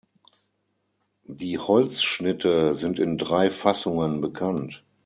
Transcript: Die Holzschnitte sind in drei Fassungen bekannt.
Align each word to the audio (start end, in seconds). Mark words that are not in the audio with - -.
Die 1.27 1.59
Holzschnitte 1.59 2.73
sind 2.73 2.97
in 2.97 3.19
drei 3.19 3.51
Fassungen 3.51 4.19
bekannt. 4.19 4.83